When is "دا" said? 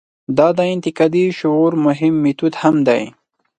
0.37-0.47